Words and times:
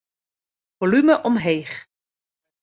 Folume 0.77 1.15
omheech. 1.27 1.75